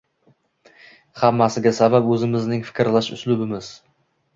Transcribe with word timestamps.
Hammasiga 1.21 1.75
sabab— 1.83 2.09
o‘zimizning 2.17 2.67
fikrlash 2.73 3.15
uslubimiz. 3.19 3.75